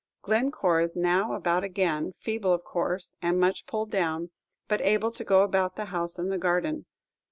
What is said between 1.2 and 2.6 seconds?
about again, feeble